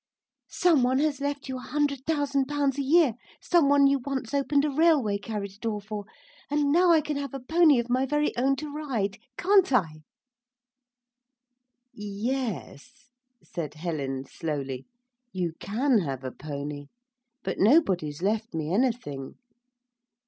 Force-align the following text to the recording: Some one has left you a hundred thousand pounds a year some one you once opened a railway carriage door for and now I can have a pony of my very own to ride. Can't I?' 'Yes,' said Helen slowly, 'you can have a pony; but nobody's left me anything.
Some 0.49 0.81
one 0.81 0.97
has 0.97 1.21
left 1.21 1.47
you 1.47 1.57
a 1.57 1.61
hundred 1.61 2.07
thousand 2.07 2.45
pounds 2.47 2.79
a 2.79 2.81
year 2.81 3.13
some 3.39 3.69
one 3.69 3.85
you 3.85 3.99
once 3.99 4.33
opened 4.33 4.65
a 4.65 4.71
railway 4.71 5.19
carriage 5.19 5.59
door 5.59 5.79
for 5.79 6.05
and 6.49 6.71
now 6.71 6.89
I 6.91 7.01
can 7.01 7.17
have 7.17 7.35
a 7.35 7.39
pony 7.39 7.77
of 7.77 7.87
my 7.87 8.07
very 8.07 8.35
own 8.35 8.55
to 8.55 8.73
ride. 8.73 9.19
Can't 9.37 9.71
I?' 9.71 10.01
'Yes,' 11.93 13.11
said 13.43 13.75
Helen 13.75 14.25
slowly, 14.25 14.87
'you 15.31 15.53
can 15.59 15.99
have 15.99 16.23
a 16.23 16.31
pony; 16.31 16.87
but 17.43 17.59
nobody's 17.59 18.23
left 18.23 18.55
me 18.55 18.73
anything. 18.73 19.35